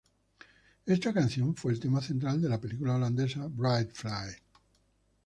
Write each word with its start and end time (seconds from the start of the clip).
Esta 0.87 1.13
canción 1.13 1.55
fue 1.55 1.73
el 1.73 1.79
tema 1.79 2.01
central 2.01 2.41
de 2.41 2.49
la 2.49 2.59
película 2.59 2.95
holandesa 2.95 3.45
"Bride 3.45 3.91
Flight". 3.93 4.39